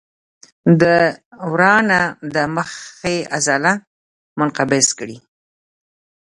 [0.81, 0.83] د
[1.51, 2.01] ورانه
[2.35, 3.71] د مخې عضله
[4.39, 5.17] منقبض کېږي.